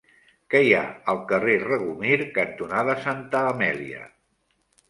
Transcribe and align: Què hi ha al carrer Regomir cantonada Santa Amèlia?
Què 0.53 0.61
hi 0.67 0.71
ha 0.77 0.85
al 1.13 1.19
carrer 1.31 1.57
Regomir 1.65 2.17
cantonada 2.39 2.99
Santa 3.07 3.47
Amèlia? 3.55 4.09